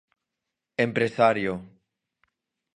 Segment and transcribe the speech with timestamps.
[0.85, 1.53] Empresario.